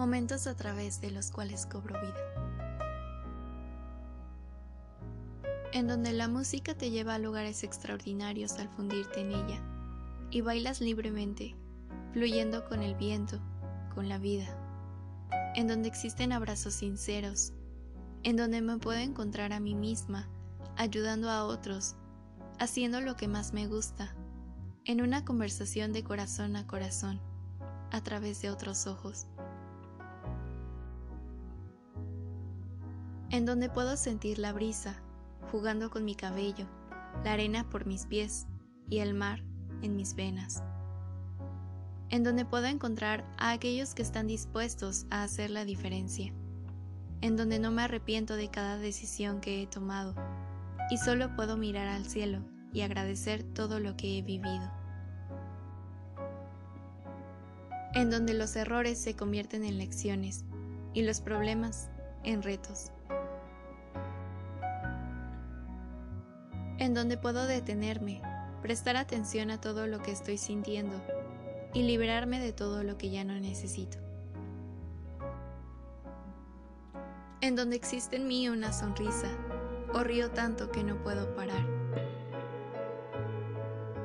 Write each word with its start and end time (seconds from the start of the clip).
momentos 0.00 0.46
a 0.46 0.56
través 0.56 1.02
de 1.02 1.10
los 1.10 1.30
cuales 1.30 1.66
cobro 1.66 1.94
vida. 2.00 2.14
En 5.74 5.88
donde 5.88 6.14
la 6.14 6.26
música 6.26 6.74
te 6.74 6.90
lleva 6.90 7.16
a 7.16 7.18
lugares 7.18 7.64
extraordinarios 7.64 8.54
al 8.54 8.70
fundirte 8.70 9.20
en 9.20 9.32
ella 9.32 9.62
y 10.30 10.40
bailas 10.40 10.80
libremente, 10.80 11.54
fluyendo 12.14 12.64
con 12.64 12.82
el 12.82 12.94
viento, 12.94 13.40
con 13.94 14.08
la 14.08 14.16
vida. 14.16 14.48
En 15.54 15.68
donde 15.68 15.88
existen 15.88 16.32
abrazos 16.32 16.72
sinceros, 16.72 17.52
en 18.22 18.36
donde 18.36 18.62
me 18.62 18.78
puedo 18.78 18.98
encontrar 18.98 19.52
a 19.52 19.60
mí 19.60 19.74
misma, 19.74 20.30
ayudando 20.78 21.28
a 21.28 21.44
otros, 21.44 21.96
haciendo 22.58 23.02
lo 23.02 23.16
que 23.16 23.28
más 23.28 23.52
me 23.52 23.66
gusta, 23.66 24.16
en 24.86 25.02
una 25.02 25.26
conversación 25.26 25.92
de 25.92 26.04
corazón 26.04 26.56
a 26.56 26.66
corazón, 26.66 27.20
a 27.90 28.02
través 28.02 28.40
de 28.40 28.48
otros 28.48 28.86
ojos. 28.86 29.26
En 33.30 33.46
donde 33.46 33.70
puedo 33.70 33.96
sentir 33.96 34.40
la 34.40 34.52
brisa, 34.52 35.00
jugando 35.52 35.88
con 35.88 36.04
mi 36.04 36.16
cabello, 36.16 36.66
la 37.24 37.34
arena 37.34 37.68
por 37.70 37.86
mis 37.86 38.06
pies 38.06 38.48
y 38.88 38.98
el 38.98 39.14
mar 39.14 39.44
en 39.82 39.94
mis 39.94 40.16
venas. 40.16 40.64
En 42.08 42.24
donde 42.24 42.44
puedo 42.44 42.66
encontrar 42.66 43.24
a 43.38 43.52
aquellos 43.52 43.94
que 43.94 44.02
están 44.02 44.26
dispuestos 44.26 45.06
a 45.10 45.22
hacer 45.22 45.50
la 45.50 45.64
diferencia. 45.64 46.32
En 47.20 47.36
donde 47.36 47.60
no 47.60 47.70
me 47.70 47.82
arrepiento 47.82 48.34
de 48.34 48.50
cada 48.50 48.78
decisión 48.78 49.40
que 49.40 49.62
he 49.62 49.66
tomado 49.68 50.16
y 50.90 50.96
solo 50.96 51.36
puedo 51.36 51.56
mirar 51.56 51.86
al 51.86 52.06
cielo 52.06 52.40
y 52.72 52.80
agradecer 52.80 53.44
todo 53.44 53.78
lo 53.78 53.96
que 53.96 54.18
he 54.18 54.22
vivido. 54.22 54.72
En 57.94 58.10
donde 58.10 58.34
los 58.34 58.56
errores 58.56 59.00
se 59.00 59.14
convierten 59.14 59.62
en 59.62 59.78
lecciones 59.78 60.44
y 60.94 61.02
los 61.02 61.20
problemas 61.20 61.90
en 62.24 62.42
retos. 62.42 62.90
En 66.80 66.94
donde 66.94 67.18
puedo 67.18 67.46
detenerme, 67.46 68.22
prestar 68.62 68.96
atención 68.96 69.50
a 69.50 69.60
todo 69.60 69.86
lo 69.86 70.00
que 70.00 70.12
estoy 70.12 70.38
sintiendo 70.38 70.98
y 71.74 71.82
liberarme 71.82 72.40
de 72.40 72.54
todo 72.54 72.82
lo 72.84 72.96
que 72.96 73.10
ya 73.10 73.22
no 73.22 73.34
necesito. 73.34 73.98
En 77.42 77.54
donde 77.54 77.76
existe 77.76 78.16
en 78.16 78.26
mí 78.26 78.48
una 78.48 78.72
sonrisa 78.72 79.28
o 79.92 80.02
río 80.02 80.30
tanto 80.30 80.70
que 80.70 80.82
no 80.82 80.96
puedo 81.02 81.34
parar. 81.34 81.66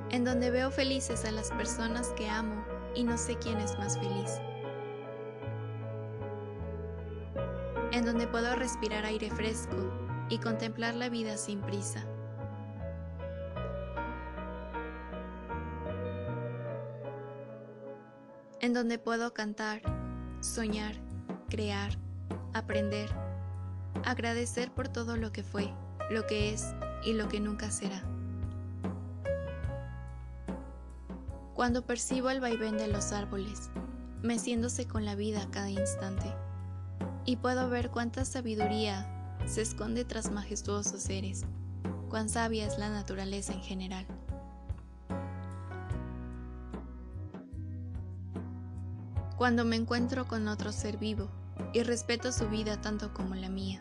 En 0.09 0.25
donde 0.25 0.51
veo 0.51 0.69
felices 0.69 1.23
a 1.23 1.31
las 1.31 1.51
personas 1.51 2.09
que 2.17 2.29
amo 2.29 2.61
y 2.93 3.05
no 3.05 3.17
sé 3.17 3.37
quién 3.37 3.57
es 3.59 3.79
más 3.79 3.97
feliz. 3.97 4.41
En 7.93 8.03
donde 8.03 8.27
puedo 8.27 8.53
respirar 8.57 9.05
aire 9.05 9.31
fresco 9.31 9.77
y 10.27 10.39
contemplar 10.39 10.93
la 10.95 11.07
vida 11.07 11.37
sin 11.37 11.61
prisa. 11.61 12.05
En 18.65 18.73
donde 18.73 18.97
puedo 18.97 19.31
cantar, 19.31 19.83
soñar, 20.41 20.95
crear, 21.49 21.91
aprender 22.55 23.11
agradecer 24.03 24.71
por 24.71 24.87
todo 24.87 25.17
lo 25.17 25.31
que 25.31 25.43
fue, 25.43 25.71
lo 26.09 26.25
que 26.25 26.51
es 26.51 26.73
y 27.03 27.13
lo 27.13 27.29
que 27.29 27.39
nunca 27.39 27.69
será. 27.69 28.01
Cuando 31.53 31.85
percibo 31.85 32.31
el 32.31 32.41
vaivén 32.41 32.75
de 32.79 32.87
los 32.87 33.11
árboles, 33.11 33.69
meciéndose 34.23 34.87
con 34.87 35.05
la 35.05 35.13
vida 35.13 35.47
cada 35.51 35.69
instante, 35.69 36.33
y 37.23 37.35
puedo 37.35 37.69
ver 37.69 37.91
cuánta 37.91 38.25
sabiduría 38.25 39.07
se 39.45 39.61
esconde 39.61 40.05
tras 40.05 40.31
majestuosos 40.31 41.03
seres, 41.03 41.43
cuán 42.09 42.29
sabia 42.29 42.65
es 42.65 42.79
la 42.79 42.89
naturaleza 42.89 43.53
en 43.53 43.61
general. 43.61 44.07
Cuando 49.37 49.65
me 49.65 49.75
encuentro 49.75 50.25
con 50.27 50.47
otro 50.47 50.71
ser 50.71 50.97
vivo 50.97 51.29
y 51.73 51.83
respeto 51.83 52.31
su 52.31 52.47
vida 52.47 52.79
tanto 52.79 53.13
como 53.13 53.35
la 53.35 53.49
mía, 53.49 53.79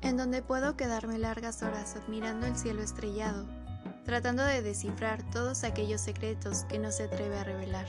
en 0.00 0.16
donde 0.16 0.42
puedo 0.42 0.76
quedarme 0.76 1.16
largas 1.18 1.62
horas 1.62 1.94
admirando 1.94 2.46
el 2.46 2.56
cielo 2.56 2.82
estrellado, 2.82 3.46
tratando 4.04 4.42
de 4.42 4.62
descifrar 4.62 5.22
todos 5.30 5.62
aquellos 5.62 6.00
secretos 6.00 6.64
que 6.64 6.80
no 6.80 6.90
se 6.90 7.04
atreve 7.04 7.38
a 7.38 7.44
revelar. 7.44 7.86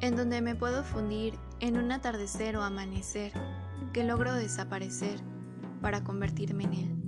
En 0.00 0.16
donde 0.16 0.40
me 0.40 0.54
puedo 0.54 0.82
fundir 0.82 1.38
en 1.60 1.76
un 1.76 1.92
atardecer 1.92 2.56
o 2.56 2.62
amanecer 2.62 3.32
que 3.92 4.04
logro 4.04 4.32
desaparecer 4.32 5.20
para 5.82 6.04
convertirme 6.04 6.64
en 6.64 6.72
él. 6.72 7.05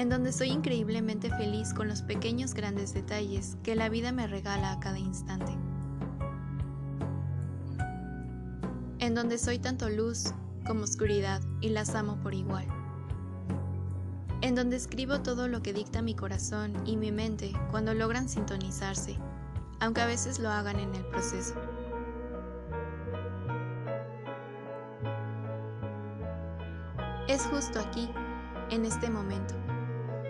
En 0.00 0.08
donde 0.08 0.32
soy 0.32 0.48
increíblemente 0.48 1.28
feliz 1.28 1.74
con 1.74 1.86
los 1.86 2.00
pequeños 2.00 2.54
grandes 2.54 2.94
detalles 2.94 3.58
que 3.62 3.74
la 3.74 3.90
vida 3.90 4.12
me 4.12 4.26
regala 4.26 4.72
a 4.72 4.80
cada 4.80 4.98
instante. 4.98 5.52
en 8.98 9.14
donde 9.14 9.36
soy 9.36 9.58
tanto 9.58 9.90
luz 9.90 10.32
como 10.66 10.84
oscuridad 10.84 11.42
y 11.60 11.68
las 11.68 11.94
amo 11.94 12.16
por 12.22 12.32
igual. 12.32 12.66
En 14.40 14.54
donde 14.54 14.76
escribo 14.76 15.20
todo 15.20 15.48
lo 15.48 15.60
que 15.62 15.74
dicta 15.74 16.00
mi 16.00 16.14
corazón 16.14 16.74
y 16.86 16.96
mi 16.96 17.12
mente 17.12 17.52
cuando 17.70 17.92
logran 17.92 18.28
sintonizarse, 18.28 19.18
aunque 19.80 20.00
a 20.00 20.06
veces 20.06 20.38
lo 20.38 20.48
hagan 20.48 20.78
en 20.78 20.94
el 20.94 21.04
proceso. 21.06 21.54
Es 27.28 27.42
justo 27.46 27.80
aquí, 27.80 28.08
en 28.70 28.86
este 28.86 29.10
momento, 29.10 29.54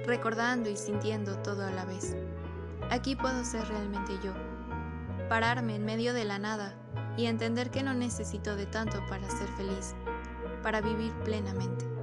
recordando 0.06 0.68
y 0.70 0.76
sintiendo 0.76 1.36
todo 1.38 1.66
a 1.66 1.70
la 1.70 1.84
vez. 1.84 2.16
Aquí 2.90 3.16
puedo 3.16 3.44
ser 3.44 3.66
realmente 3.68 4.18
yo, 4.22 4.32
pararme 5.28 5.76
en 5.76 5.84
medio 5.84 6.12
de 6.12 6.24
la 6.24 6.38
nada 6.38 6.74
y 7.16 7.26
entender 7.26 7.70
que 7.70 7.82
no 7.82 7.94
necesito 7.94 8.56
de 8.56 8.66
tanto 8.66 8.98
para 9.08 9.28
ser 9.30 9.48
feliz, 9.56 9.94
para 10.62 10.80
vivir 10.80 11.12
plenamente. 11.24 11.99